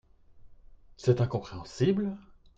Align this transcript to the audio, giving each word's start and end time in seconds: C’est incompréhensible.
C’est 0.97 1.21
incompréhensible. 1.21 2.17